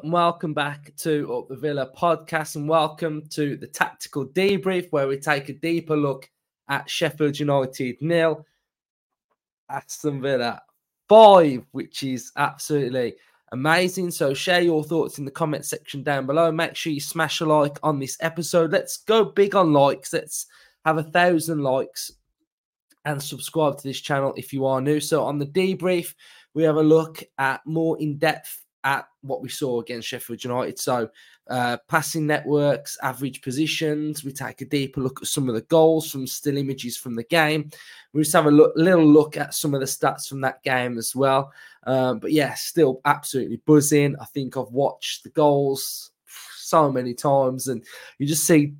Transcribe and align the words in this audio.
up 0.00 0.04
and 0.04 0.12
welcome 0.14 0.54
back 0.54 0.90
to 0.96 1.30
Up 1.30 1.48
the 1.48 1.56
Villa 1.56 1.90
podcast 1.94 2.56
and 2.56 2.66
welcome 2.66 3.22
to 3.28 3.58
the 3.58 3.66
tactical 3.66 4.26
debrief 4.26 4.90
where 4.92 5.06
we 5.06 5.18
take 5.18 5.50
a 5.50 5.52
deeper 5.52 5.94
look 5.94 6.30
at 6.68 6.88
Sheffield 6.88 7.38
United 7.38 8.00
nil, 8.00 8.46
Aston 9.68 10.22
Villa 10.22 10.62
five, 11.06 11.66
which 11.72 12.02
is 12.02 12.32
absolutely 12.38 13.16
amazing. 13.52 14.10
So 14.10 14.32
share 14.32 14.62
your 14.62 14.82
thoughts 14.82 15.18
in 15.18 15.26
the 15.26 15.30
comment 15.30 15.66
section 15.66 16.02
down 16.02 16.24
below. 16.24 16.50
Make 16.50 16.76
sure 16.76 16.94
you 16.94 17.00
smash 17.02 17.42
a 17.42 17.44
like 17.44 17.78
on 17.82 17.98
this 17.98 18.16
episode. 18.20 18.72
Let's 18.72 18.96
go 18.96 19.22
big 19.22 19.54
on 19.54 19.74
likes. 19.74 20.14
Let's 20.14 20.46
have 20.86 20.96
a 20.96 21.02
thousand 21.02 21.62
likes 21.62 22.10
and 23.04 23.22
subscribe 23.22 23.76
to 23.76 23.82
this 23.82 24.00
channel 24.00 24.32
if 24.38 24.50
you 24.54 24.64
are 24.64 24.80
new. 24.80 24.98
So 24.98 25.24
on 25.24 25.38
the 25.38 25.44
debrief, 25.44 26.14
we 26.54 26.62
have 26.62 26.76
a 26.76 26.82
look 26.82 27.22
at 27.36 27.60
more 27.66 28.00
in 28.00 28.16
depth 28.16 28.64
at 28.84 29.06
what 29.22 29.42
we 29.42 29.48
saw 29.48 29.80
against 29.80 30.08
Sheffield 30.08 30.42
United. 30.42 30.78
So, 30.78 31.08
uh, 31.48 31.76
passing 31.88 32.26
networks, 32.26 32.96
average 33.02 33.42
positions. 33.42 34.24
We 34.24 34.32
take 34.32 34.60
a 34.60 34.66
deeper 34.66 35.00
look 35.00 35.20
at 35.20 35.28
some 35.28 35.48
of 35.48 35.54
the 35.54 35.62
goals 35.62 36.10
from 36.10 36.26
still 36.26 36.56
images 36.56 36.96
from 36.96 37.14
the 37.14 37.24
game. 37.24 37.70
We 38.12 38.22
just 38.22 38.34
have 38.34 38.46
a 38.46 38.50
look, 38.50 38.72
little 38.76 39.06
look 39.06 39.36
at 39.36 39.54
some 39.54 39.74
of 39.74 39.80
the 39.80 39.86
stats 39.86 40.28
from 40.28 40.40
that 40.42 40.62
game 40.62 40.96
as 40.96 41.14
well. 41.14 41.52
Um, 41.84 42.18
but 42.18 42.32
yeah, 42.32 42.54
still 42.54 43.00
absolutely 43.04 43.60
buzzing. 43.66 44.16
I 44.20 44.24
think 44.26 44.56
I've 44.56 44.70
watched 44.70 45.24
the 45.24 45.30
goals 45.30 46.12
so 46.56 46.90
many 46.90 47.14
times, 47.14 47.68
and 47.68 47.84
you 48.18 48.26
just 48.26 48.46
see 48.46 48.74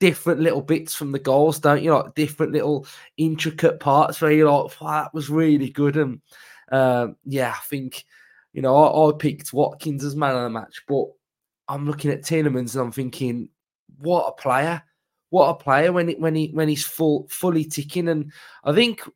different 0.00 0.40
little 0.40 0.62
bits 0.62 0.94
from 0.94 1.12
the 1.12 1.18
goals, 1.18 1.58
don't 1.58 1.82
you? 1.82 1.94
Like 1.94 2.14
different 2.14 2.52
little 2.52 2.86
intricate 3.16 3.80
parts 3.80 4.20
where 4.20 4.32
you're 4.32 4.50
like, 4.50 4.80
wow, 4.80 5.02
that 5.02 5.14
was 5.14 5.30
really 5.30 5.70
good. 5.70 5.96
And 5.96 6.20
uh, 6.70 7.08
yeah, 7.24 7.50
I 7.50 7.60
think 7.66 8.04
you 8.58 8.62
know, 8.62 8.74
I, 8.74 9.08
I, 9.08 9.12
picked 9.16 9.52
Watkins 9.52 10.02
as 10.02 10.16
man 10.16 10.34
of 10.34 10.42
the 10.42 10.50
match, 10.50 10.82
but 10.88 11.04
I'm 11.68 11.86
looking 11.86 12.10
at 12.10 12.22
Tielemans 12.22 12.74
and 12.74 12.82
I'm 12.82 12.90
thinking, 12.90 13.50
what 14.00 14.26
a 14.26 14.32
player! 14.32 14.82
What 15.30 15.50
a 15.50 15.54
player 15.54 15.92
when 15.92 16.08
it 16.08 16.18
when 16.18 16.34
he 16.34 16.48
when 16.48 16.68
he's 16.68 16.84
full 16.84 17.28
fully 17.30 17.64
ticking. 17.64 18.08
And 18.08 18.32
I 18.64 18.72
think, 18.72 19.08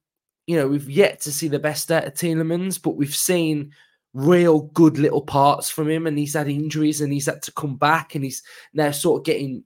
you 0.47 0.57
know, 0.57 0.69
we've 0.69 0.89
yet 0.89 1.21
to 1.23 1.33
see 1.33 1.49
the 1.49 1.59
best 1.59 1.91
out 1.91 2.05
of 2.05 2.15
Tielemans, 2.15 2.81
but 2.81 2.95
we've 2.95 3.17
seen 3.17 3.73
real 4.15 4.61
good 4.75 4.97
little 4.97 5.23
parts 5.23 5.69
from 5.69 5.91
him, 5.91 6.07
and 6.07 6.17
he's 6.17 6.35
had 6.35 6.47
injuries 6.47 7.01
and 7.01 7.13
he's 7.13 7.27
had 7.27 7.43
to 7.43 7.53
come 7.53 7.75
back, 7.75 8.15
and 8.15 8.23
he's 8.23 8.45
now 8.73 8.93
sort 8.93 9.23
of 9.23 9.25
getting 9.25 9.65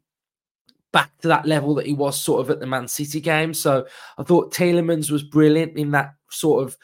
back 0.91 1.11
to 1.19 1.29
that 1.29 1.45
level 1.45 1.75
that 1.75 1.85
he 1.85 1.93
was 1.93 2.19
sort 2.19 2.41
of 2.41 2.49
at 2.49 2.61
the 2.61 2.67
Man 2.67 2.89
City 2.89 3.21
game. 3.21 3.53
So 3.53 3.87
I 4.17 4.23
thought 4.23 4.55
Tielemans 4.55 5.11
was 5.11 5.23
brilliant 5.23 5.77
in 5.77 5.91
that 5.91 6.15
sort 6.31 6.65
of 6.65 6.79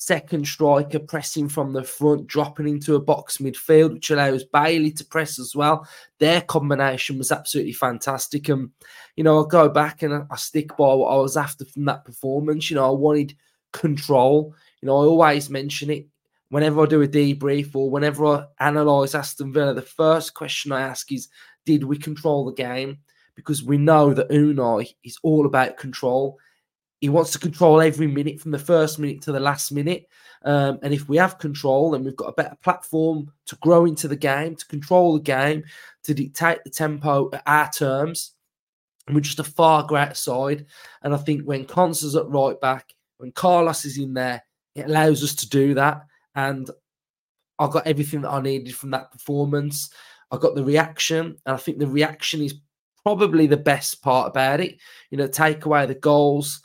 second 0.00 0.46
striker 0.46 1.00
pressing 1.00 1.48
from 1.48 1.72
the 1.72 1.82
front, 1.82 2.28
dropping 2.28 2.68
into 2.68 2.94
a 2.94 3.00
box 3.00 3.38
midfield, 3.38 3.94
which 3.94 4.10
allows 4.10 4.44
Bailey 4.44 4.92
to 4.92 5.04
press 5.04 5.40
as 5.40 5.56
well. 5.56 5.88
Their 6.18 6.40
combination 6.42 7.18
was 7.18 7.32
absolutely 7.32 7.72
fantastic. 7.72 8.48
And, 8.48 8.70
you 9.16 9.24
know, 9.24 9.44
I 9.44 9.48
go 9.48 9.68
back 9.68 10.02
and 10.02 10.24
I 10.30 10.36
stick 10.36 10.68
by 10.76 10.94
what 10.94 11.08
I 11.08 11.16
was 11.16 11.36
after 11.36 11.64
from 11.64 11.84
that 11.86 12.04
performance. 12.04 12.70
You 12.70 12.76
know, 12.76 12.86
I 12.86 12.92
wanted 12.92 13.34
control. 13.72 14.54
You 14.80 14.86
know, 14.86 15.02
I 15.02 15.04
always 15.04 15.50
mention 15.50 15.90
it 15.90 16.06
whenever 16.50 16.82
I 16.82 16.86
do 16.86 17.02
a 17.02 17.08
debrief 17.08 17.74
or 17.74 17.90
whenever 17.90 18.24
I 18.24 18.44
analyse 18.60 19.16
Aston 19.16 19.52
Villa. 19.52 19.74
The 19.74 19.82
first 19.82 20.32
question 20.32 20.70
I 20.70 20.82
ask 20.82 21.10
is, 21.10 21.26
did 21.66 21.82
we 21.82 21.98
control 21.98 22.44
the 22.44 22.52
game? 22.52 22.98
Because 23.34 23.64
we 23.64 23.78
know 23.78 24.14
that 24.14 24.30
Unai 24.30 24.94
is 25.02 25.18
all 25.24 25.44
about 25.44 25.76
control 25.76 26.38
he 27.00 27.08
wants 27.08 27.30
to 27.32 27.38
control 27.38 27.80
every 27.80 28.06
minute 28.06 28.40
from 28.40 28.50
the 28.50 28.58
first 28.58 28.98
minute 28.98 29.22
to 29.22 29.32
the 29.32 29.40
last 29.40 29.70
minute. 29.70 30.08
Um, 30.44 30.78
and 30.82 30.92
if 30.92 31.08
we 31.08 31.16
have 31.16 31.38
control, 31.38 31.92
then 31.92 32.04
we've 32.04 32.16
got 32.16 32.28
a 32.28 32.32
better 32.32 32.56
platform 32.62 33.30
to 33.46 33.56
grow 33.56 33.84
into 33.84 34.08
the 34.08 34.16
game, 34.16 34.56
to 34.56 34.66
control 34.66 35.14
the 35.14 35.22
game, 35.22 35.64
to 36.04 36.14
dictate 36.14 36.58
the 36.64 36.70
tempo 36.70 37.30
at 37.32 37.42
our 37.46 37.70
terms. 37.70 38.32
And 39.06 39.14
we're 39.14 39.22
just 39.22 39.40
a 39.40 39.44
far 39.44 39.84
greater 39.84 40.14
side. 40.14 40.66
And 41.02 41.14
I 41.14 41.18
think 41.18 41.42
when 41.42 41.64
Konsa's 41.64 42.16
at 42.16 42.28
right 42.28 42.60
back, 42.60 42.94
when 43.18 43.32
Carlos 43.32 43.84
is 43.84 43.98
in 43.98 44.14
there, 44.14 44.42
it 44.74 44.86
allows 44.86 45.22
us 45.22 45.34
to 45.36 45.48
do 45.48 45.74
that. 45.74 46.02
And 46.34 46.70
I 47.58 47.68
got 47.68 47.86
everything 47.86 48.22
that 48.22 48.30
I 48.30 48.40
needed 48.40 48.74
from 48.74 48.90
that 48.90 49.10
performance. 49.10 49.90
I 50.30 50.36
got 50.36 50.54
the 50.54 50.64
reaction, 50.64 51.36
and 51.46 51.54
I 51.54 51.56
think 51.56 51.78
the 51.78 51.86
reaction 51.86 52.42
is 52.42 52.54
probably 53.02 53.46
the 53.46 53.56
best 53.56 54.02
part 54.02 54.28
about 54.28 54.60
it. 54.60 54.76
You 55.10 55.18
know, 55.18 55.26
take 55.26 55.64
away 55.64 55.86
the 55.86 55.94
goals, 55.94 56.62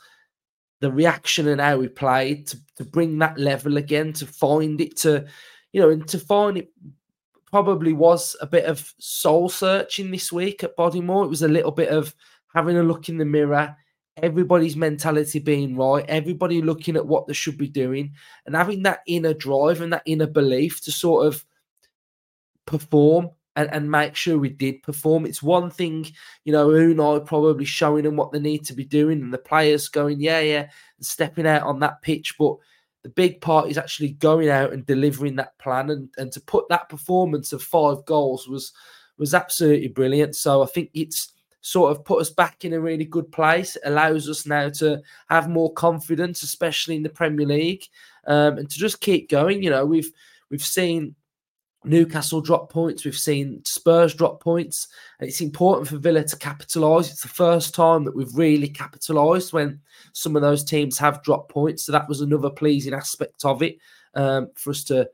the 0.80 0.90
reaction 0.90 1.48
and 1.48 1.60
how 1.60 1.78
we 1.78 1.88
played 1.88 2.46
to, 2.48 2.58
to 2.76 2.84
bring 2.84 3.18
that 3.18 3.38
level 3.38 3.76
again, 3.76 4.12
to 4.14 4.26
find 4.26 4.80
it, 4.80 4.96
to, 4.98 5.24
you 5.72 5.80
know, 5.80 5.90
and 5.90 6.06
to 6.08 6.18
find 6.18 6.58
it 6.58 6.70
probably 7.50 7.92
was 7.92 8.36
a 8.40 8.46
bit 8.46 8.64
of 8.64 8.92
soul 8.98 9.48
searching 9.48 10.10
this 10.10 10.32
week 10.32 10.64
at 10.64 10.76
Bodymoor. 10.76 11.24
It 11.24 11.30
was 11.30 11.42
a 11.42 11.48
little 11.48 11.70
bit 11.70 11.88
of 11.88 12.14
having 12.54 12.76
a 12.76 12.82
look 12.82 13.08
in 13.08 13.16
the 13.16 13.24
mirror, 13.24 13.76
everybody's 14.16 14.76
mentality 14.76 15.38
being 15.38 15.76
right, 15.76 16.04
everybody 16.08 16.62
looking 16.62 16.96
at 16.96 17.06
what 17.06 17.26
they 17.26 17.32
should 17.32 17.58
be 17.58 17.68
doing, 17.68 18.12
and 18.46 18.54
having 18.54 18.82
that 18.82 19.00
inner 19.06 19.34
drive 19.34 19.80
and 19.80 19.92
that 19.92 20.02
inner 20.06 20.26
belief 20.26 20.80
to 20.82 20.92
sort 20.92 21.26
of 21.26 21.44
perform 22.66 23.30
and, 23.56 23.70
and 23.72 23.90
make 23.90 24.16
sure 24.16 24.38
we 24.38 24.48
did 24.48 24.82
perform. 24.82 25.26
It's 25.26 25.42
one 25.42 25.70
thing, 25.70 26.06
you 26.44 26.52
know, 26.52 26.68
Unai 26.68 27.24
probably 27.24 27.64
showing 27.64 28.04
them 28.04 28.16
what 28.16 28.32
they 28.32 28.40
need 28.40 28.64
to 28.66 28.74
be 28.74 28.84
doing 28.84 29.20
and 29.22 29.32
the 29.32 29.38
players 29.38 29.88
going, 29.88 30.20
yeah, 30.20 30.40
yeah, 30.40 30.68
and 30.96 31.06
stepping 31.06 31.46
out 31.46 31.62
on 31.62 31.80
that 31.80 32.02
pitch. 32.02 32.36
But 32.38 32.56
the 33.02 33.10
big 33.10 33.40
part 33.40 33.70
is 33.70 33.78
actually 33.78 34.12
going 34.12 34.48
out 34.48 34.72
and 34.72 34.84
delivering 34.86 35.36
that 35.36 35.56
plan 35.58 35.90
and, 35.90 36.08
and 36.16 36.32
to 36.32 36.40
put 36.40 36.68
that 36.68 36.88
performance 36.88 37.52
of 37.52 37.62
five 37.62 38.04
goals 38.06 38.48
was 38.48 38.72
was 39.16 39.34
absolutely 39.34 39.88
brilliant. 39.88 40.34
So 40.34 40.62
I 40.62 40.66
think 40.66 40.90
it's 40.92 41.32
sort 41.60 41.92
of 41.92 42.04
put 42.04 42.20
us 42.20 42.30
back 42.30 42.64
in 42.64 42.72
a 42.72 42.80
really 42.80 43.04
good 43.04 43.30
place. 43.30 43.76
It 43.76 43.82
allows 43.84 44.28
us 44.28 44.44
now 44.44 44.68
to 44.70 45.00
have 45.28 45.48
more 45.48 45.72
confidence, 45.72 46.42
especially 46.42 46.96
in 46.96 47.02
the 47.02 47.08
Premier 47.08 47.46
League, 47.46 47.84
um, 48.26 48.58
and 48.58 48.68
to 48.68 48.78
just 48.78 49.00
keep 49.00 49.30
going. 49.30 49.62
You 49.62 49.70
know, 49.70 49.86
we've 49.86 50.10
we've 50.50 50.64
seen 50.64 51.14
Newcastle 51.84 52.40
drop 52.40 52.70
points. 52.70 53.04
We've 53.04 53.16
seen 53.16 53.62
Spurs 53.64 54.14
drop 54.14 54.42
points. 54.42 54.88
It's 55.20 55.40
important 55.40 55.88
for 55.88 55.98
Villa 55.98 56.24
to 56.24 56.36
capitalise. 56.36 57.10
It's 57.10 57.22
the 57.22 57.28
first 57.28 57.74
time 57.74 58.04
that 58.04 58.16
we've 58.16 58.34
really 58.34 58.68
capitalised 58.68 59.52
when 59.52 59.80
some 60.12 60.36
of 60.36 60.42
those 60.42 60.64
teams 60.64 60.98
have 60.98 61.22
dropped 61.22 61.50
points. 61.50 61.84
So 61.84 61.92
that 61.92 62.08
was 62.08 62.20
another 62.20 62.50
pleasing 62.50 62.94
aspect 62.94 63.44
of 63.44 63.62
it 63.62 63.78
um, 64.14 64.48
for 64.54 64.70
us 64.70 64.84
to 64.84 65.08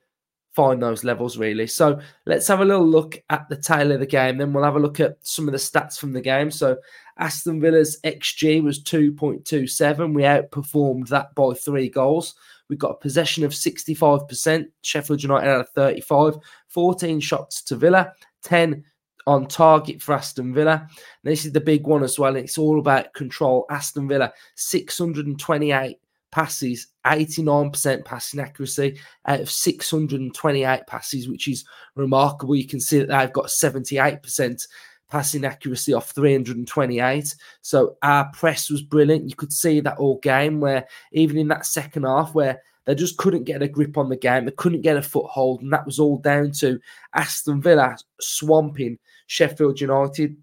find 0.52 0.82
those 0.82 1.04
levels, 1.04 1.38
really. 1.38 1.66
So 1.66 2.00
let's 2.26 2.48
have 2.48 2.60
a 2.60 2.64
little 2.64 2.86
look 2.86 3.22
at 3.30 3.48
the 3.48 3.56
tail 3.56 3.92
of 3.92 4.00
the 4.00 4.06
game. 4.06 4.38
Then 4.38 4.52
we'll 4.52 4.64
have 4.64 4.76
a 4.76 4.80
look 4.80 5.00
at 5.00 5.16
some 5.22 5.48
of 5.48 5.52
the 5.52 5.58
stats 5.58 5.98
from 5.98 6.12
the 6.12 6.20
game. 6.20 6.50
So 6.50 6.76
Aston 7.18 7.60
Villa's 7.60 8.00
XG 8.04 8.62
was 8.62 8.82
2.27. 8.82 10.14
We 10.14 10.22
outperformed 10.22 11.08
that 11.08 11.34
by 11.34 11.54
three 11.54 11.88
goals. 11.88 12.34
We've 12.70 12.78
got 12.78 12.92
a 12.92 12.94
possession 12.94 13.44
of 13.44 13.50
65%. 13.50 14.66
Sheffield 14.82 15.22
United 15.22 15.48
had 15.48 15.60
a 15.60 15.64
35, 15.64 16.36
14 16.68 17.20
shots 17.20 17.62
to 17.64 17.76
Villa, 17.76 18.12
10 18.44 18.84
on 19.26 19.46
target 19.46 20.00
for 20.00 20.14
Aston 20.14 20.54
Villa. 20.54 20.88
This 21.24 21.44
is 21.44 21.52
the 21.52 21.60
big 21.60 21.86
one 21.86 22.02
as 22.04 22.18
well. 22.18 22.36
It's 22.36 22.56
all 22.56 22.78
about 22.78 23.12
control. 23.12 23.66
Aston 23.70 24.08
Villa, 24.08 24.32
628 24.54 25.98
passes, 26.30 26.86
89% 27.04 28.04
passing 28.04 28.40
accuracy 28.40 28.98
out 29.26 29.40
of 29.40 29.50
628 29.50 30.86
passes, 30.86 31.28
which 31.28 31.48
is 31.48 31.64
remarkable. 31.96 32.54
You 32.54 32.68
can 32.68 32.80
see 32.80 33.00
that 33.00 33.08
they've 33.08 33.32
got 33.32 33.46
78% 33.46 34.66
passing 35.10 35.44
accuracy 35.44 35.92
off 35.92 36.10
328. 36.12 37.34
So 37.62 37.96
our 38.02 38.30
press 38.32 38.70
was 38.70 38.82
brilliant. 38.82 39.28
You 39.28 39.36
could 39.36 39.52
see 39.52 39.80
that 39.80 39.98
all 39.98 40.18
game 40.20 40.60
where 40.60 40.86
even 41.12 41.36
in 41.36 41.48
that 41.48 41.66
second 41.66 42.04
half 42.04 42.34
where 42.34 42.62
they 42.86 42.94
just 42.94 43.16
couldn't 43.16 43.44
get 43.44 43.62
a 43.62 43.68
grip 43.68 43.98
on 43.98 44.08
the 44.08 44.16
game, 44.16 44.44
they 44.44 44.52
couldn't 44.52 44.80
get 44.82 44.96
a 44.96 45.02
foothold, 45.02 45.62
and 45.62 45.72
that 45.72 45.86
was 45.86 45.98
all 45.98 46.18
down 46.18 46.52
to 46.52 46.80
Aston 47.14 47.60
Villa 47.60 47.96
swamping 48.20 48.98
Sheffield 49.26 49.80
United. 49.80 50.36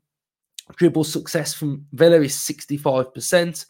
Dribble 0.75 1.05
success 1.05 1.53
from 1.53 1.85
Villa 1.93 2.17
is 2.21 2.35
65%. 2.35 3.65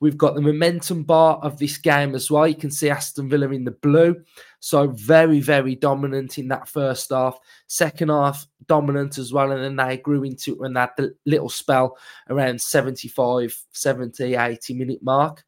We've 0.00 0.16
got 0.16 0.34
the 0.34 0.40
momentum 0.40 1.04
bar 1.04 1.38
of 1.42 1.58
this 1.58 1.76
game 1.76 2.14
as 2.14 2.30
well. 2.30 2.48
You 2.48 2.54
can 2.54 2.70
see 2.70 2.88
Aston 2.88 3.28
Villa 3.28 3.50
in 3.50 3.64
the 3.64 3.70
blue. 3.70 4.16
So 4.60 4.88
very, 4.88 5.40
very 5.40 5.74
dominant 5.74 6.38
in 6.38 6.48
that 6.48 6.68
first 6.68 7.10
half. 7.10 7.38
Second 7.66 8.08
half, 8.08 8.46
dominant 8.66 9.18
as 9.18 9.30
well. 9.30 9.52
And 9.52 9.62
then 9.62 9.76
they 9.76 9.98
grew 9.98 10.24
into 10.24 10.54
when 10.54 10.72
that 10.72 10.98
little 11.26 11.50
spell 11.50 11.98
around 12.30 12.60
75, 12.62 13.54
70, 13.72 14.34
80 14.34 14.74
minute 14.74 15.02
mark. 15.02 15.44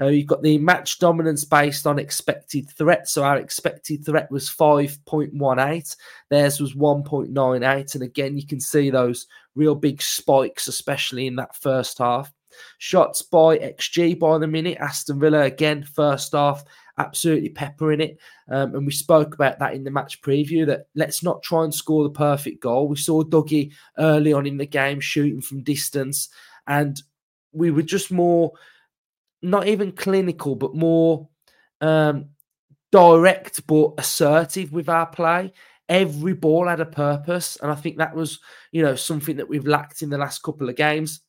Uh, 0.00 0.06
you've 0.06 0.26
got 0.26 0.42
the 0.42 0.58
match 0.58 0.98
dominance 0.98 1.44
based 1.44 1.86
on 1.86 1.98
expected 1.98 2.70
threat. 2.70 3.08
So 3.08 3.24
our 3.24 3.38
expected 3.38 4.04
threat 4.04 4.30
was 4.30 4.48
5.18. 4.48 5.96
Theirs 6.30 6.60
was 6.60 6.74
1.98. 6.74 7.94
And 7.94 8.04
again, 8.04 8.36
you 8.36 8.46
can 8.46 8.60
see 8.60 8.90
those 8.90 9.26
real 9.54 9.74
big 9.74 10.00
spikes, 10.00 10.68
especially 10.68 11.26
in 11.26 11.36
that 11.36 11.56
first 11.56 11.98
half. 11.98 12.32
Shots 12.78 13.22
by 13.22 13.58
XG 13.58 14.18
by 14.18 14.38
the 14.38 14.46
minute. 14.46 14.78
Aston 14.78 15.20
Villa 15.20 15.42
again, 15.42 15.84
first 15.84 16.32
half 16.32 16.64
absolutely 16.98 17.48
peppering 17.48 18.00
it. 18.00 18.18
Um, 18.50 18.74
and 18.74 18.86
we 18.86 18.92
spoke 18.92 19.34
about 19.34 19.58
that 19.58 19.74
in 19.74 19.84
the 19.84 19.90
match 19.90 20.20
preview 20.20 20.66
that 20.66 20.88
let's 20.94 21.22
not 21.22 21.42
try 21.42 21.64
and 21.64 21.74
score 21.74 22.04
the 22.04 22.10
perfect 22.10 22.60
goal. 22.60 22.88
We 22.88 22.96
saw 22.96 23.22
Dougie 23.22 23.72
early 23.98 24.32
on 24.32 24.46
in 24.46 24.58
the 24.58 24.66
game 24.66 25.00
shooting 25.00 25.40
from 25.40 25.62
distance, 25.62 26.28
and 26.66 27.00
we 27.52 27.70
were 27.70 27.82
just 27.82 28.10
more, 28.10 28.52
not 29.42 29.68
even 29.68 29.92
clinical, 29.92 30.54
but 30.54 30.74
more 30.74 31.28
um, 31.80 32.26
direct 32.90 33.66
but 33.66 33.92
assertive 33.98 34.72
with 34.72 34.88
our 34.88 35.06
play. 35.06 35.52
Every 35.88 36.34
ball 36.34 36.68
had 36.68 36.80
a 36.80 36.86
purpose, 36.86 37.56
and 37.62 37.70
I 37.70 37.74
think 37.74 37.96
that 37.96 38.14
was, 38.14 38.40
you 38.72 38.82
know, 38.82 38.94
something 38.94 39.36
that 39.36 39.48
we've 39.48 39.66
lacked 39.66 40.02
in 40.02 40.10
the 40.10 40.18
last 40.18 40.42
couple 40.42 40.68
of 40.68 40.76
games. 40.76 41.20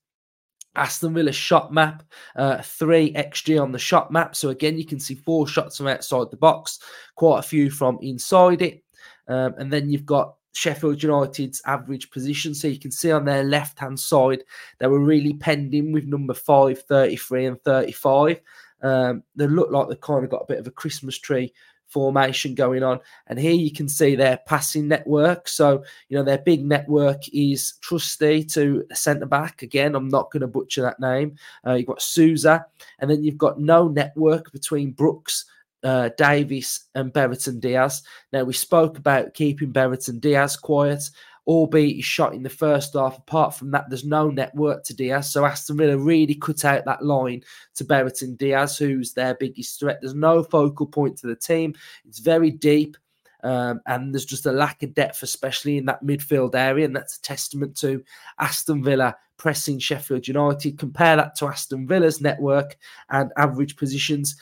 Aston 0.75 1.13
Villa 1.13 1.31
shot 1.31 1.73
map, 1.73 2.03
uh, 2.35 2.61
three 2.61 3.13
XG 3.13 3.61
on 3.61 3.71
the 3.71 3.79
shot 3.79 4.11
map. 4.11 4.35
So 4.35 4.49
again, 4.49 4.77
you 4.77 4.85
can 4.85 4.99
see 4.99 5.15
four 5.15 5.47
shots 5.47 5.77
from 5.77 5.87
outside 5.87 6.29
the 6.29 6.37
box, 6.37 6.79
quite 7.15 7.39
a 7.39 7.43
few 7.43 7.69
from 7.69 7.97
inside 8.01 8.61
it. 8.61 8.83
Um, 9.27 9.55
and 9.57 9.71
then 9.71 9.89
you've 9.89 10.05
got 10.05 10.35
Sheffield 10.53 11.01
United's 11.01 11.61
average 11.65 12.11
position. 12.11 12.53
So 12.53 12.67
you 12.67 12.79
can 12.79 12.91
see 12.91 13.11
on 13.11 13.25
their 13.25 13.43
left 13.43 13.79
hand 13.79 13.99
side, 13.99 14.43
they 14.79 14.87
were 14.87 14.99
really 14.99 15.33
penned 15.33 15.73
in 15.73 15.91
with 15.91 16.05
number 16.05 16.33
5, 16.33 16.81
33, 16.83 17.45
and 17.45 17.63
35. 17.63 18.41
Um, 18.81 19.23
they 19.35 19.47
look 19.47 19.71
like 19.71 19.87
they've 19.87 20.01
kind 20.01 20.23
of 20.23 20.29
got 20.29 20.43
a 20.43 20.47
bit 20.47 20.59
of 20.59 20.67
a 20.67 20.71
Christmas 20.71 21.17
tree 21.17 21.53
formation 21.89 22.55
going 22.55 22.83
on. 22.83 22.99
And 23.27 23.39
here 23.39 23.53
you 23.53 23.71
can 23.71 23.89
see 23.89 24.15
their 24.15 24.39
passing 24.47 24.87
network. 24.87 25.47
So, 25.47 25.83
you 26.07 26.17
know, 26.17 26.23
their 26.23 26.37
big 26.37 26.63
network 26.63 27.27
is 27.33 27.73
Trusty 27.81 28.43
to 28.45 28.85
centre 28.93 29.25
back. 29.25 29.61
Again, 29.61 29.95
I'm 29.95 30.07
not 30.07 30.31
going 30.31 30.41
to 30.41 30.47
butcher 30.47 30.83
that 30.83 30.99
name. 30.99 31.35
Uh, 31.65 31.73
you've 31.73 31.87
got 31.87 32.01
Souza, 32.01 32.65
and 32.99 33.09
then 33.09 33.23
you've 33.23 33.37
got 33.37 33.59
no 33.59 33.87
network 33.87 34.51
between 34.51 34.91
Brooks. 34.91 35.45
Uh, 35.83 36.09
Davies 36.17 36.85
and 36.93 37.13
Brereton 37.13 37.59
Diaz. 37.59 38.03
Now, 38.33 38.43
we 38.43 38.53
spoke 38.53 38.97
about 38.97 39.33
keeping 39.33 39.71
Brereton 39.71 40.19
Diaz 40.19 40.57
quiet 40.57 41.09
albeit 41.49 41.95
he 41.95 42.01
shot 42.01 42.35
in 42.35 42.43
the 42.43 42.49
first 42.49 42.93
half. 42.93 43.17
Apart 43.17 43.55
from 43.55 43.71
that, 43.71 43.85
there's 43.89 44.05
no 44.05 44.29
network 44.29 44.83
to 44.83 44.95
Diaz. 44.95 45.31
So 45.31 45.43
Aston 45.43 45.77
Villa 45.77 45.97
really 45.97 46.35
cut 46.35 46.63
out 46.63 46.85
that 46.85 47.03
line 47.03 47.41
to 47.73 47.83
Brereton 47.83 48.35
Diaz, 48.35 48.77
who's 48.77 49.13
their 49.13 49.33
biggest 49.33 49.79
threat. 49.79 49.97
There's 49.99 50.13
no 50.13 50.43
focal 50.43 50.85
point 50.85 51.17
to 51.17 51.27
the 51.27 51.35
team. 51.35 51.73
It's 52.07 52.19
very 52.19 52.51
deep. 52.51 52.97
Um, 53.41 53.81
and 53.87 54.13
there's 54.13 54.25
just 54.25 54.45
a 54.45 54.51
lack 54.51 54.83
of 54.83 54.93
depth, 54.93 55.23
especially 55.23 55.77
in 55.77 55.85
that 55.85 56.03
midfield 56.03 56.53
area, 56.53 56.85
and 56.85 56.95
that's 56.95 57.17
a 57.17 57.21
testament 57.21 57.75
to 57.77 58.03
Aston 58.37 58.83
Villa 58.83 59.15
pressing 59.37 59.79
Sheffield 59.79 60.27
United. 60.27 60.77
Compare 60.77 61.15
that 61.15 61.35
to 61.37 61.47
Aston 61.47 61.87
Villa's 61.87 62.21
network 62.21 62.77
and 63.09 63.31
average 63.37 63.75
positions. 63.75 64.35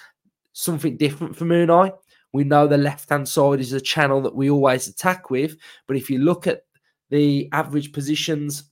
Something 0.59 0.97
different 0.97 1.35
for 1.35 1.45
Unai. 1.45 1.91
We 2.33 2.43
know 2.43 2.65
the 2.65 2.79
left 2.79 3.11
hand 3.11 3.29
side 3.29 3.59
is 3.59 3.73
a 3.73 3.79
channel 3.79 4.21
that 4.23 4.35
we 4.35 4.49
always 4.49 4.87
attack 4.87 5.29
with, 5.29 5.55
but 5.87 5.95
if 5.95 6.09
you 6.09 6.17
look 6.17 6.47
at 6.47 6.63
the 7.11 7.47
average 7.51 7.93
positions 7.93 8.63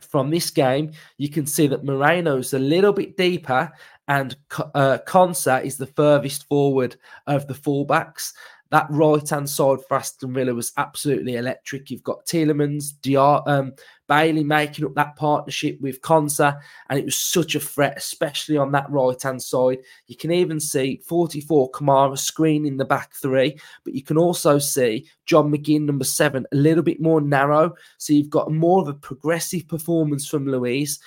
from 0.00 0.30
this 0.30 0.48
game, 0.48 0.92
you 1.18 1.28
can 1.28 1.44
see 1.44 1.66
that 1.66 1.84
Moreno's 1.84 2.54
a 2.54 2.60
little 2.60 2.92
bit 2.92 3.16
deeper 3.16 3.72
and 4.06 4.36
uh, 4.76 4.98
Konsa 5.08 5.64
is 5.64 5.76
the 5.76 5.88
furthest 5.88 6.46
forward 6.46 6.96
of 7.26 7.48
the 7.48 7.54
fullbacks 7.54 8.32
that 8.70 8.86
right 8.90 9.28
hand 9.28 9.48
side 9.48 9.78
for 9.86 9.96
Aston 9.96 10.34
Villa 10.34 10.54
was 10.54 10.72
absolutely 10.76 11.36
electric. 11.36 11.90
You've 11.90 12.02
got 12.02 12.26
Tielemans, 12.26 12.94
Diaby, 13.00 13.46
um, 13.46 13.72
Bailey 14.08 14.44
making 14.44 14.84
up 14.84 14.94
that 14.94 15.16
partnership 15.16 15.80
with 15.80 16.00
Konsa, 16.00 16.58
and 16.88 16.98
it 16.98 17.04
was 17.04 17.16
such 17.16 17.54
a 17.54 17.60
threat, 17.60 17.94
especially 17.96 18.56
on 18.56 18.72
that 18.72 18.90
right 18.90 19.20
hand 19.20 19.42
side. 19.42 19.78
You 20.06 20.16
can 20.16 20.32
even 20.32 20.60
see 20.60 21.02
44 21.06 21.70
Kamara 21.72 22.18
screening 22.18 22.76
the 22.76 22.84
back 22.84 23.14
three, 23.14 23.58
but 23.84 23.94
you 23.94 24.02
can 24.02 24.18
also 24.18 24.58
see 24.58 25.06
John 25.24 25.50
McGinn, 25.50 25.82
number 25.82 26.04
seven, 26.04 26.46
a 26.52 26.56
little 26.56 26.82
bit 26.82 27.00
more 27.00 27.20
narrow. 27.20 27.74
So 27.98 28.12
you've 28.12 28.30
got 28.30 28.52
more 28.52 28.80
of 28.80 28.88
a 28.88 28.94
progressive 28.94 29.66
performance 29.68 30.26
from 30.26 30.46
Luiz. 30.46 31.00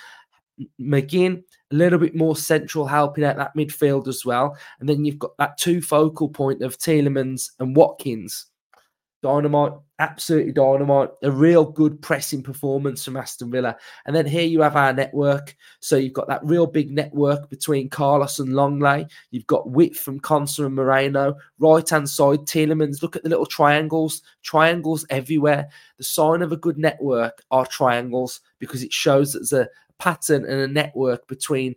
McGinn, 0.80 1.44
a 1.72 1.76
little 1.76 2.00
bit 2.00 2.16
more 2.16 2.36
central 2.36 2.86
helping 2.86 3.24
out 3.24 3.38
that 3.38 3.56
midfield 3.56 4.08
as 4.08 4.26
well. 4.26 4.58
And 4.80 4.90
then 4.90 5.06
you've 5.06 5.20
got 5.20 5.38
that 5.38 5.58
two 5.58 5.82
focal 5.82 6.30
point 6.30 6.62
of 6.62 6.78
Tielemans 6.78 7.52
and 7.60 7.76
Watkins. 7.76 8.48
Dynamite, 9.22 9.74
absolutely 10.00 10.52
dynamite. 10.52 11.10
A 11.22 11.32
real 11.32 11.66
good 11.66 12.02
pressing 12.02 12.42
performance 12.42 13.04
from 13.06 13.18
Aston 13.18 13.52
Villa. 13.52 13.76
And 14.06 14.16
then 14.16 14.26
here 14.26 14.44
you 14.44 14.62
have 14.62 14.76
our 14.76 14.94
network. 14.94 15.56
So 15.80 15.98
you've 15.98 16.14
got 16.14 16.28
that 16.28 16.44
real 16.44 16.66
big 16.66 16.92
network 16.92 17.50
between 17.50 17.90
Carlos 17.90 18.40
and 18.40 18.50
Lenglet. 18.50 19.10
You've 19.32 19.48
got 19.48 19.70
width 19.70 20.00
from 20.00 20.20
Konsa 20.20 20.66
and 20.66 20.76
Moreno. 20.76 21.36
Right 21.60 21.88
hand 21.88 22.10
side, 22.10 22.40
Tielemans. 22.40 23.02
Look 23.02 23.16
at 23.16 23.24
the 23.24 23.30
little 23.30 23.46
triangles. 23.46 24.22
Triangles 24.42 25.06
everywhere. 25.10 25.70
The 25.98 26.04
sign 26.04 26.42
of 26.42 26.52
a 26.52 26.58
good 26.58 26.78
network 26.78 27.44
are 27.52 27.66
triangles 27.66 28.42
because 28.58 28.84
it 28.84 28.94
shows 28.94 29.34
that 29.34 29.40
there's 29.40 29.54
a, 29.54 29.70
pattern 30.00 30.46
and 30.46 30.62
a 30.62 30.68
network 30.68 31.28
between 31.28 31.76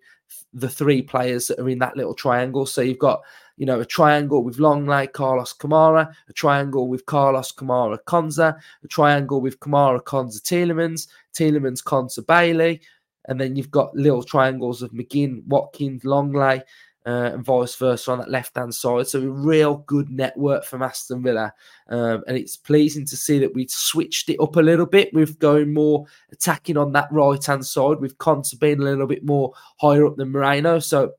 the 0.54 0.68
three 0.68 1.02
players 1.02 1.48
that 1.48 1.58
are 1.58 1.68
in 1.68 1.80
that 1.80 1.96
little 1.96 2.14
triangle. 2.14 2.64
So 2.64 2.80
you've 2.80 2.98
got, 2.98 3.20
you 3.56 3.66
know, 3.66 3.80
a 3.80 3.84
triangle 3.84 4.42
with 4.42 4.58
Lenglet, 4.58 5.12
Carlos 5.12 5.54
Kamara, 5.54 6.12
a 6.28 6.32
triangle 6.32 6.88
with 6.88 7.06
Carlos 7.06 7.52
Kamara, 7.52 7.98
Konsa, 8.06 8.58
a 8.82 8.88
triangle 8.88 9.40
with 9.40 9.60
Kamara, 9.60 10.02
Konsa, 10.02 10.40
Tielemans, 10.40 11.08
Tielemans, 11.34 11.82
Konsa, 11.82 12.26
Bailey, 12.26 12.80
and 13.28 13.40
then 13.40 13.56
you've 13.56 13.70
got 13.70 13.94
little 13.94 14.22
triangles 14.22 14.82
of 14.82 14.90
McGinn, 14.92 15.46
Watkins, 15.46 16.02
Lenglet, 16.02 16.62
uh, 17.04 17.30
and 17.34 17.44
vice 17.44 17.74
versa 17.74 18.12
on 18.12 18.18
that 18.18 18.30
left 18.30 18.56
hand 18.56 18.74
side. 18.74 19.08
So 19.08 19.20
a 19.20 19.28
real 19.28 19.78
good 19.78 20.08
network 20.10 20.64
from 20.64 20.82
Aston 20.82 21.22
Villa, 21.22 21.52
um, 21.88 22.22
and 22.26 22.36
it's 22.36 22.56
pleasing 22.56 23.04
to 23.06 23.16
see 23.16 23.38
that 23.40 23.54
we 23.54 23.66
switched 23.68 24.30
it 24.30 24.40
up 24.40 24.56
a 24.56 24.60
little 24.60 24.86
bit 24.86 25.12
with 25.12 25.38
going 25.38 25.74
more 25.74 26.06
attacking 26.30 26.76
on 26.76 26.92
that 26.92 27.10
right 27.10 27.44
hand 27.44 27.66
side, 27.66 27.98
with 27.98 28.18
Konsa 28.18 28.58
being 28.58 28.80
a 28.80 28.84
little 28.84 29.06
bit 29.06 29.24
more 29.24 29.52
higher 29.80 30.06
up 30.06 30.16
than 30.16 30.30
Moreno. 30.30 30.78
So 30.78 31.12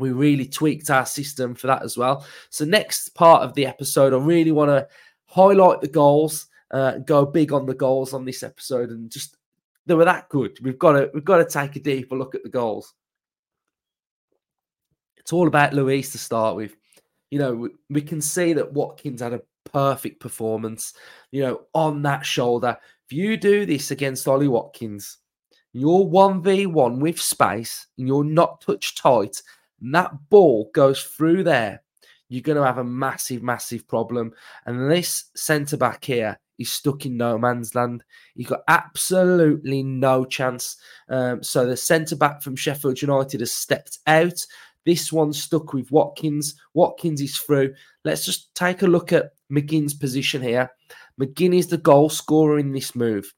we 0.00 0.12
really 0.12 0.46
tweaked 0.46 0.90
our 0.90 1.06
system 1.06 1.54
for 1.54 1.66
that 1.68 1.82
as 1.82 1.96
well. 1.96 2.26
So 2.48 2.64
next 2.64 3.10
part 3.10 3.42
of 3.42 3.54
the 3.54 3.66
episode, 3.66 4.12
I 4.12 4.18
really 4.18 4.52
want 4.52 4.70
to 4.70 4.88
highlight 5.26 5.80
the 5.80 5.88
goals, 5.88 6.46
uh, 6.70 6.98
go 6.98 7.24
big 7.24 7.52
on 7.52 7.66
the 7.66 7.74
goals 7.74 8.12
on 8.12 8.24
this 8.24 8.42
episode, 8.42 8.90
and 8.90 9.10
just 9.10 9.36
they 9.86 9.94
were 9.94 10.04
that 10.04 10.28
good. 10.28 10.58
We've 10.62 10.78
got 10.78 10.92
to 10.92 11.10
we've 11.14 11.24
got 11.24 11.38
to 11.38 11.44
take 11.44 11.76
a 11.76 11.80
deeper 11.80 12.16
look 12.16 12.34
at 12.34 12.42
the 12.42 12.48
goals. 12.48 12.94
It's 15.16 15.32
all 15.32 15.46
about 15.46 15.74
Luiz 15.74 16.10
to 16.12 16.18
start 16.18 16.56
with. 16.56 16.76
You 17.30 17.38
know, 17.38 17.54
we, 17.54 17.68
we 17.88 18.02
can 18.02 18.20
see 18.20 18.52
that 18.54 18.72
Watkins 18.72 19.20
had 19.20 19.34
a 19.34 19.42
perfect 19.64 20.20
performance, 20.20 20.94
you 21.30 21.42
know, 21.42 21.62
on 21.74 22.02
that 22.02 22.26
shoulder. 22.26 22.76
If 23.06 23.12
you 23.16 23.36
do 23.36 23.66
this 23.66 23.90
against 23.90 24.26
Ollie 24.26 24.48
Watkins, 24.48 25.18
you're 25.72 26.04
1v1 26.04 26.98
with 26.98 27.20
space 27.20 27.86
and 27.98 28.08
you're 28.08 28.24
not 28.24 28.60
touch 28.60 28.96
tight, 28.96 29.40
and 29.80 29.94
that 29.94 30.12
ball 30.28 30.70
goes 30.74 31.02
through 31.02 31.44
there, 31.44 31.82
you're 32.28 32.42
going 32.42 32.58
to 32.58 32.64
have 32.64 32.78
a 32.78 32.84
massive, 32.84 33.42
massive 33.42 33.86
problem. 33.88 34.32
And 34.66 34.90
this 34.90 35.30
centre 35.34 35.76
back 35.76 36.04
here 36.04 36.38
is 36.58 36.70
stuck 36.70 37.06
in 37.06 37.16
no 37.16 37.38
man's 37.38 37.74
land. 37.74 38.04
He's 38.34 38.46
got 38.46 38.60
absolutely 38.68 39.82
no 39.82 40.24
chance. 40.24 40.76
Um, 41.08 41.42
so 41.42 41.66
the 41.66 41.76
centre 41.76 42.16
back 42.16 42.42
from 42.42 42.54
Sheffield 42.54 43.02
United 43.02 43.40
has 43.40 43.52
stepped 43.52 43.98
out. 44.06 44.46
This 44.86 45.12
one 45.12 45.32
stuck 45.32 45.72
with 45.72 45.90
Watkins. 45.90 46.54
Watkins 46.74 47.20
is 47.20 47.36
through. 47.36 47.74
Let's 48.04 48.24
just 48.24 48.54
take 48.54 48.82
a 48.82 48.86
look 48.86 49.12
at 49.12 49.32
McGinn's 49.50 49.94
position 49.94 50.40
here. 50.40 50.70
McGinn 51.20 51.54
is 51.54 51.66
the 51.66 51.78
goal 51.78 52.08
scorer 52.08 52.58
in 52.58 52.72
this 52.72 52.94
move. 52.94 53.32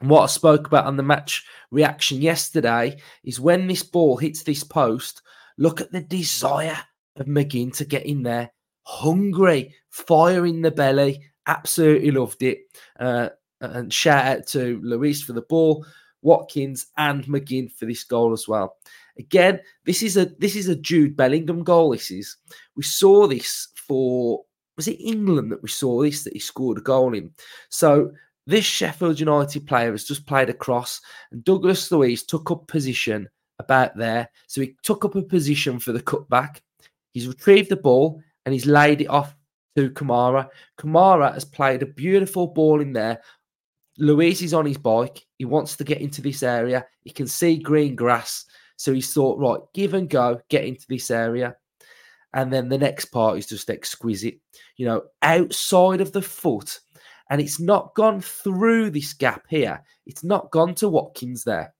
And 0.00 0.08
what 0.08 0.22
I 0.22 0.26
spoke 0.26 0.66
about 0.66 0.86
on 0.86 0.96
the 0.96 1.02
match 1.02 1.44
reaction 1.70 2.22
yesterday 2.22 3.00
is 3.24 3.40
when 3.40 3.66
this 3.66 3.82
ball 3.82 4.16
hits 4.16 4.42
this 4.42 4.62
post, 4.62 5.22
look 5.58 5.80
at 5.80 5.92
the 5.92 6.00
desire 6.00 6.78
of 7.16 7.26
McGinn 7.26 7.76
to 7.76 7.84
get 7.84 8.06
in 8.06 8.22
there. 8.22 8.50
Hungry, 8.84 9.74
fire 9.90 10.46
in 10.46 10.62
the 10.62 10.70
belly. 10.70 11.20
Absolutely 11.46 12.10
loved 12.12 12.42
it. 12.42 12.60
Uh, 12.98 13.28
and 13.60 13.92
shout 13.92 14.24
out 14.24 14.46
to 14.48 14.80
Luiz 14.82 15.22
for 15.22 15.32
the 15.32 15.42
ball, 15.42 15.84
Watkins, 16.22 16.86
and 16.96 17.24
McGinn 17.24 17.70
for 17.72 17.86
this 17.86 18.04
goal 18.04 18.32
as 18.32 18.46
well. 18.46 18.76
Again, 19.18 19.60
this 19.84 20.02
is 20.02 20.16
a 20.16 20.26
this 20.38 20.54
is 20.54 20.68
a 20.68 20.76
Jude 20.76 21.16
Bellingham 21.16 21.64
goal. 21.64 21.90
This 21.90 22.10
is 22.10 22.36
we 22.76 22.84
saw 22.84 23.26
this 23.26 23.68
for 23.74 24.44
was 24.76 24.86
it 24.86 25.00
England 25.00 25.50
that 25.50 25.62
we 25.62 25.68
saw 25.68 26.02
this 26.02 26.22
that 26.22 26.34
he 26.34 26.38
scored 26.38 26.78
a 26.78 26.82
goal 26.82 27.14
in. 27.14 27.32
So 27.68 28.12
this 28.46 28.64
Sheffield 28.64 29.18
United 29.18 29.66
player 29.66 29.90
has 29.90 30.04
just 30.04 30.24
played 30.24 30.48
across, 30.48 31.00
and 31.32 31.42
Douglas 31.42 31.90
Luiz 31.90 32.22
took 32.22 32.50
up 32.52 32.68
position 32.68 33.28
about 33.58 33.96
there. 33.96 34.28
So 34.46 34.60
he 34.60 34.76
took 34.82 35.04
up 35.04 35.14
a 35.14 35.22
position 35.22 35.78
for 35.78 35.92
the 35.92 36.02
cutback. 36.02 36.60
He's 37.12 37.26
retrieved 37.26 37.70
the 37.70 37.76
ball 37.76 38.20
and 38.44 38.52
he's 38.52 38.66
laid 38.66 39.00
it 39.00 39.08
off 39.08 39.34
to 39.76 39.90
Kamara. 39.90 40.48
Kamara 40.78 41.34
has 41.34 41.44
played 41.44 41.82
a 41.82 41.86
beautiful 41.86 42.46
ball 42.46 42.80
in 42.80 42.92
there. 42.92 43.20
Luiz 43.98 44.42
is 44.42 44.54
on 44.54 44.66
his 44.66 44.78
bike. 44.78 45.26
He 45.38 45.44
wants 45.44 45.76
to 45.76 45.84
get 45.84 46.00
into 46.00 46.22
this 46.22 46.42
area. 46.42 46.86
He 47.02 47.10
can 47.10 47.26
see 47.26 47.58
green 47.58 47.96
grass. 47.96 48.44
So 48.76 48.92
he 48.92 49.00
thought, 49.00 49.38
right, 49.38 49.60
give 49.74 49.94
and 49.94 50.08
go, 50.08 50.40
get 50.48 50.64
into 50.64 50.86
this 50.88 51.10
area. 51.10 51.56
And 52.32 52.52
then 52.52 52.68
the 52.68 52.78
next 52.78 53.06
part 53.06 53.38
is 53.38 53.46
just 53.46 53.70
exquisite. 53.70 54.38
You 54.76 54.86
know, 54.86 55.02
outside 55.22 56.00
of 56.00 56.12
the 56.12 56.22
foot, 56.22 56.78
and 57.30 57.40
it's 57.40 57.60
not 57.60 57.94
gone 57.94 58.20
through 58.20 58.90
this 58.90 59.12
gap 59.12 59.46
here. 59.48 59.82
It's 60.06 60.24
not 60.24 60.50
gone 60.50 60.74
to 60.76 60.88
Watkins 60.88 61.44
there. 61.44 61.74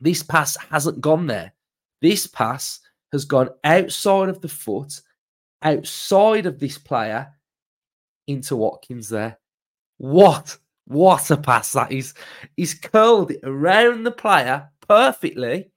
This 0.00 0.22
pass 0.22 0.56
hasn't 0.56 1.00
gone 1.00 1.26
there. 1.26 1.52
This 2.00 2.26
pass 2.26 2.80
has 3.12 3.24
gone 3.24 3.50
outside 3.64 4.28
of 4.28 4.40
the 4.40 4.48
foot, 4.48 5.00
outside 5.62 6.46
of 6.46 6.58
this 6.58 6.78
player, 6.78 7.32
into 8.26 8.56
Watkins 8.56 9.08
there. 9.08 9.38
What? 9.96 10.56
What 10.86 11.30
a 11.30 11.36
pass 11.36 11.72
that 11.72 11.92
is. 11.92 12.14
He's 12.56 12.74
curled 12.74 13.32
it 13.32 13.40
around 13.42 14.04
the 14.04 14.10
player 14.10 14.70
perfectly 14.86 15.70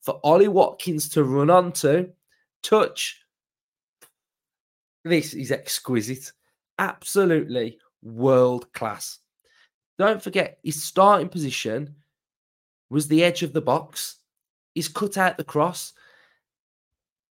for 0.00 0.20
Ollie 0.24 0.48
Watkins 0.48 1.08
to 1.10 1.24
run 1.24 1.50
onto, 1.50 2.08
touch. 2.62 3.20
This 5.04 5.34
is 5.34 5.52
exquisite. 5.52 6.32
Absolutely 6.78 7.78
world 8.02 8.72
class. 8.72 9.18
Don't 9.98 10.22
forget, 10.22 10.58
his 10.62 10.82
starting 10.82 11.28
position 11.28 11.94
was 12.90 13.08
the 13.08 13.24
edge 13.24 13.42
of 13.42 13.52
the 13.52 13.60
box. 13.60 14.16
He's 14.74 14.88
cut 14.88 15.16
out 15.16 15.36
the 15.36 15.44
cross. 15.44 15.92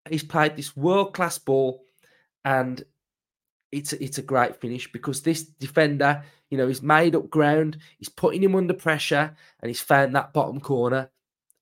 He's 0.09 0.23
played 0.23 0.55
this 0.55 0.75
world 0.75 1.13
class 1.13 1.37
ball, 1.37 1.83
and 2.43 2.83
it's 3.71 3.93
a, 3.93 4.03
it's 4.03 4.17
a 4.17 4.23
great 4.23 4.59
finish 4.61 4.91
because 4.91 5.21
this 5.21 5.43
defender, 5.43 6.23
you 6.49 6.57
know, 6.57 6.67
he's 6.67 6.81
made 6.81 7.15
up 7.15 7.29
ground. 7.29 7.77
He's 7.97 8.09
putting 8.09 8.43
him 8.43 8.55
under 8.55 8.73
pressure, 8.73 9.35
and 9.61 9.69
he's 9.69 9.81
found 9.81 10.15
that 10.15 10.33
bottom 10.33 10.59
corner. 10.59 11.09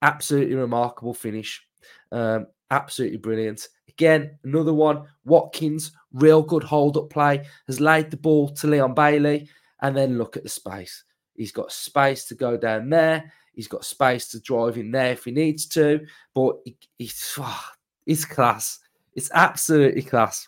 Absolutely 0.01 0.55
remarkable 0.55 1.13
finish. 1.13 1.65
Um, 2.11 2.47
absolutely 2.69 3.17
brilliant. 3.17 3.67
Again, 3.87 4.37
another 4.43 4.73
one. 4.73 5.05
Watkins, 5.23 5.91
real 6.11 6.41
good 6.41 6.63
hold 6.63 6.97
up 6.97 7.09
play, 7.09 7.45
has 7.67 7.79
laid 7.79 8.11
the 8.11 8.17
ball 8.17 8.49
to 8.49 8.67
Leon 8.67 8.93
Bailey, 8.93 9.49
and 9.81 9.95
then 9.95 10.17
look 10.17 10.35
at 10.35 10.43
the 10.43 10.49
space. 10.49 11.03
He's 11.35 11.51
got 11.51 11.71
space 11.71 12.25
to 12.25 12.35
go 12.35 12.57
down 12.57 12.89
there. 12.89 13.31
He's 13.53 13.67
got 13.67 13.85
space 13.85 14.27
to 14.29 14.39
drive 14.39 14.77
in 14.77 14.91
there 14.91 15.11
if 15.11 15.25
he 15.25 15.31
needs 15.31 15.65
to. 15.67 16.05
But 16.33 16.57
he, 16.65 16.75
oh, 17.37 17.43
ah, 17.43 17.71
it's 18.05 18.25
class. 18.25 18.79
It's 19.13 19.29
absolutely 19.33 20.01
class. 20.01 20.47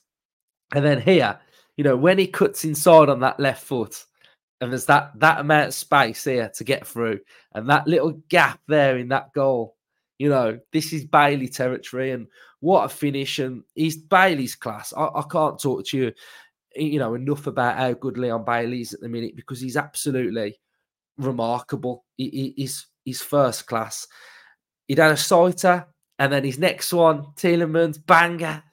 And 0.73 0.83
then 0.83 0.99
here, 0.99 1.39
you 1.77 1.83
know, 1.83 1.95
when 1.95 2.17
he 2.17 2.27
cuts 2.27 2.65
inside 2.65 3.09
on 3.09 3.19
that 3.19 3.39
left 3.39 3.63
foot, 3.63 4.05
and 4.61 4.71
there's 4.71 4.85
that 4.85 5.11
that 5.19 5.39
amount 5.41 5.67
of 5.67 5.73
space 5.73 6.23
here 6.23 6.49
to 6.55 6.63
get 6.63 6.87
through, 6.87 7.19
and 7.53 7.69
that 7.69 7.87
little 7.87 8.11
gap 8.29 8.59
there 8.67 8.97
in 8.97 9.09
that 9.09 9.33
goal. 9.33 9.75
You 10.17 10.29
know, 10.29 10.59
this 10.71 10.93
is 10.93 11.05
Bailey 11.05 11.49
territory, 11.49 12.11
and 12.11 12.27
what 12.61 12.85
a 12.85 12.89
finish! 12.89 13.39
And 13.39 13.63
he's 13.75 13.97
Bailey's 13.97 14.55
class. 14.55 14.93
I, 14.95 15.07
I 15.07 15.23
can't 15.29 15.61
talk 15.61 15.85
to 15.87 15.97
you, 15.97 16.13
you 16.75 16.99
know, 16.99 17.15
enough 17.15 17.47
about 17.47 17.77
how 17.77 17.93
good 17.93 18.17
Leon 18.17 18.45
Bailey 18.45 18.81
is 18.81 18.93
at 18.93 19.01
the 19.01 19.09
minute 19.09 19.35
because 19.35 19.59
he's 19.59 19.77
absolutely 19.77 20.57
remarkable. 21.17 22.05
He, 22.15 22.29
he, 22.29 22.53
he's 22.55 22.87
he's 23.05 23.21
first 23.21 23.67
class. 23.67 24.05
He'd 24.87 24.97
had 24.97 25.11
a 25.11 25.17
sighter, 25.17 25.87
and 26.19 26.33
then 26.33 26.43
his 26.43 26.59
next 26.59 26.91
one, 26.91 27.27
Tielemans, 27.37 28.05
banger, 28.05 28.63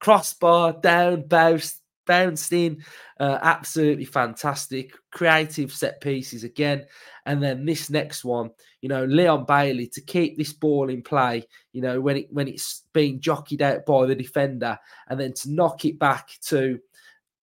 crossbar 0.00 0.72
down, 0.80 1.28
bounced, 1.28 1.82
bounced 2.06 2.52
in. 2.52 2.82
Uh, 3.20 3.38
absolutely 3.42 4.04
fantastic. 4.04 4.92
Creative 5.12 5.72
set 5.72 6.00
pieces 6.00 6.44
again. 6.44 6.86
And 7.26 7.42
then 7.42 7.66
this 7.66 7.90
next 7.90 8.24
one, 8.24 8.50
you 8.80 8.88
know, 8.88 9.04
Leon 9.04 9.44
Bailey 9.46 9.86
to 9.88 10.00
keep 10.00 10.38
this 10.38 10.52
ball 10.52 10.88
in 10.88 11.02
play, 11.02 11.46
you 11.72 11.82
know, 11.82 12.00
when 12.00 12.16
it 12.16 12.32
when 12.32 12.48
it's 12.48 12.84
being 12.94 13.20
jockeyed 13.20 13.60
out 13.60 13.84
by 13.84 14.06
the 14.06 14.14
defender, 14.14 14.78
and 15.08 15.20
then 15.20 15.34
to 15.34 15.50
knock 15.52 15.84
it 15.84 15.98
back 15.98 16.30
to 16.46 16.78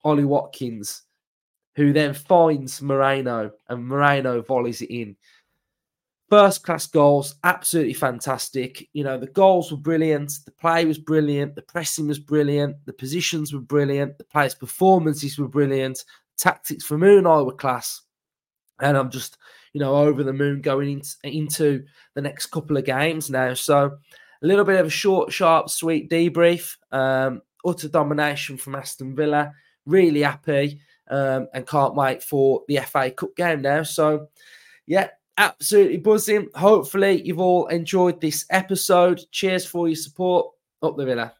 Ollie 0.04 0.26
Watkins, 0.26 1.04
who 1.76 1.94
then 1.94 2.14
finds 2.14 2.82
Moreno, 2.82 3.52
and 3.70 3.88
Moreno 3.88 4.42
volleys 4.42 4.82
it 4.82 4.90
in. 4.90 5.16
First 6.30 6.64
class 6.64 6.88
goals, 6.88 7.36
absolutely 7.44 7.94
fantastic. 7.94 8.90
You 8.94 9.04
know, 9.04 9.18
the 9.18 9.28
goals 9.28 9.72
were 9.72 9.78
brilliant, 9.78 10.40
the 10.46 10.52
play 10.52 10.86
was 10.86 10.98
brilliant, 10.98 11.56
the 11.56 11.62
pressing 11.62 12.08
was 12.08 12.18
brilliant, 12.18 12.78
the 12.86 12.94
positions 12.94 13.54
were 13.54 13.60
brilliant, 13.60 14.18
the 14.18 14.24
players' 14.24 14.56
performances 14.56 15.38
were 15.38 15.48
brilliant, 15.48 16.04
tactics 16.38 16.84
for 16.84 16.98
from 16.98 17.28
I 17.28 17.42
were 17.42 17.54
class. 17.54 18.02
And 18.82 18.98
I'm 18.98 19.12
just, 19.12 19.38
you 19.74 19.80
know, 19.80 19.96
over 19.96 20.24
the 20.24 20.34
moon 20.34 20.62
going 20.62 20.92
into, 20.92 21.16
into 21.24 21.84
the 22.16 22.22
next 22.22 22.48
couple 22.48 22.76
of 22.76 22.86
games 22.86 23.30
now. 23.30 23.54
So 23.54 23.98
a 24.42 24.48
little 24.48 24.66
bit 24.66 24.80
of 24.80 24.88
a 24.88 24.90
short, 24.92 25.32
sharp, 25.32 25.70
sweet 25.70 26.10
debrief. 26.10 26.76
Um, 26.92 27.42
utter 27.66 27.88
domination 27.88 28.58
from 28.58 28.76
Aston 28.76 29.16
Villa. 29.16 29.52
Really 29.86 30.22
happy 30.22 30.82
um, 31.10 31.48
and 31.54 31.68
can't 31.68 31.96
wait 31.96 32.24
for 32.24 32.64
the 32.68 32.78
FA 32.78 33.12
Cup 33.12 33.36
game 33.36 33.62
now. 33.62 33.84
So, 33.84 34.28
yeah, 34.86 35.10
absolutely 35.38 35.98
buzzing. 35.98 36.50
Hopefully, 36.56 37.22
you've 37.24 37.40
all 37.40 37.68
enjoyed 37.68 38.22
this 38.22 38.46
episode. 38.50 39.22
Cheers 39.32 39.66
for 39.66 39.88
your 39.88 39.96
support. 39.96 40.52
Up 40.82 40.98
the 40.98 41.06
Villa. 41.06 41.34